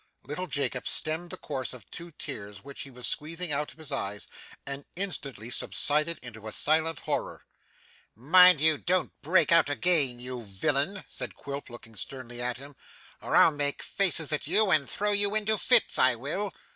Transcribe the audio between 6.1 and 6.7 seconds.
into a